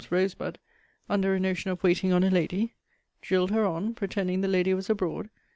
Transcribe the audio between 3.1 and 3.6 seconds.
Drilled